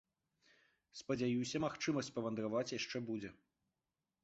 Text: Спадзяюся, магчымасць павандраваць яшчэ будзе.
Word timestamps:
Спадзяюся, 1.01 1.61
магчымасць 1.67 2.11
павандраваць 2.17 2.65
яшчэ 2.79 3.05
будзе. 3.13 3.29